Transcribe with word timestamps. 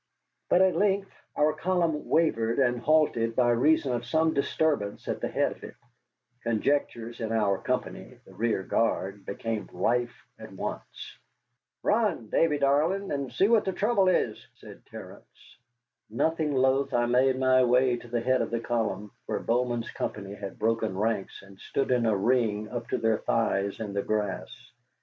But 0.49 0.63
at 0.63 0.75
length 0.75 1.11
our 1.35 1.53
column 1.53 2.09
wavered 2.09 2.57
and 2.57 2.79
halted 2.79 3.35
by 3.35 3.51
reason 3.51 3.91
of 3.93 4.03
some 4.03 4.33
disturbance 4.33 5.07
at 5.07 5.21
the 5.21 5.27
head 5.27 5.51
of 5.51 5.63
it. 5.63 5.75
Conjectures 6.41 7.19
in 7.19 7.31
our 7.31 7.59
company, 7.59 8.17
the 8.25 8.33
rear 8.33 8.63
guard, 8.63 9.27
became 9.27 9.69
rife 9.71 10.25
at 10.39 10.53
once. 10.53 11.19
"Run, 11.83 12.29
Davy 12.31 12.57
darlin,' 12.57 13.11
an' 13.11 13.29
see 13.29 13.47
what 13.47 13.63
the 13.63 13.73
throuble 13.73 14.07
is," 14.09 14.47
said 14.55 14.83
Terence. 14.87 15.59
Nothing 16.09 16.55
loath, 16.55 16.95
I 16.95 17.05
made 17.05 17.37
my 17.37 17.63
way 17.63 17.95
to 17.97 18.07
the 18.07 18.21
head 18.21 18.41
of 18.41 18.49
the 18.49 18.59
column, 18.59 19.11
where 19.27 19.37
Bowman's 19.39 19.91
company 19.91 20.33
had 20.33 20.57
broken 20.57 20.97
ranks 20.97 21.43
and 21.43 21.59
stood 21.59 21.91
in 21.91 22.07
a 22.07 22.17
ring 22.17 22.69
up 22.69 22.87
to 22.89 22.97
their 22.97 23.19
thighs 23.19 23.79
in 23.79 23.93
the 23.93 24.01
grass. 24.01 24.71